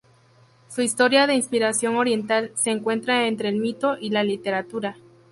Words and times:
Su 0.67 0.81
historia, 0.81 1.27
de 1.27 1.35
inspiración 1.35 1.95
oriental, 1.95 2.49
se 2.55 2.71
encuentra 2.71 3.27
entre 3.27 3.49
el 3.49 3.57
mito 3.57 3.99
y 3.99 4.09
la 4.09 4.23
literatura. 4.23 4.97